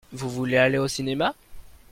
Vous 0.13 0.31
voulez 0.31 0.57
aller 0.57 0.79
au 0.79 0.87
cinéma? 0.87 1.35